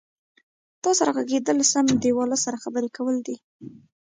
[0.83, 3.35] تا سره غږېدل سم دیواله سره خبرې کول دي.